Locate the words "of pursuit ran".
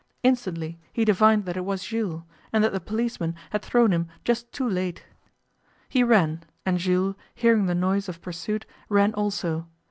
8.09-9.13